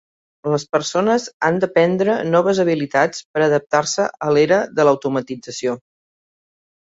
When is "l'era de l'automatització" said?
4.37-5.77